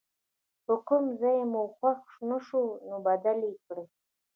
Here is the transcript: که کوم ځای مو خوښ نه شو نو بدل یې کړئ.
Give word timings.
که 0.63 0.73
کوم 0.87 1.03
ځای 1.21 1.39
مو 1.51 1.61
خوښ 1.75 2.03
نه 2.29 2.37
شو 2.45 2.61
نو 2.87 2.95
بدل 3.07 3.37
یې 3.47 3.53
کړئ. 3.65 3.85